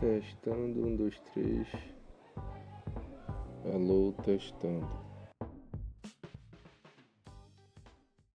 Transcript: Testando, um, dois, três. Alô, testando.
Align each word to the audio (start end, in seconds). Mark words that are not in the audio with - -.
Testando, 0.00 0.86
um, 0.86 0.96
dois, 0.96 1.18
três. 1.32 1.66
Alô, 3.74 4.14
testando. 4.24 5.07